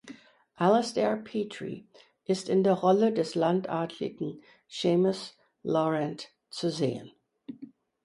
[0.59, 1.85] Alistair Petrie
[2.25, 7.11] ist in der Rolle des Landadeligen Seamus Laurent zu sehen.